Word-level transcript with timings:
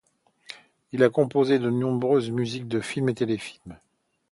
Il 0.93 1.03
a 1.03 1.11
composé 1.11 1.59
de 1.59 1.69
nombreuses 1.69 2.31
musiques 2.31 2.67
de 2.67 2.79
films 2.81 3.09
et 3.09 3.13
téléfilms. 3.13 3.77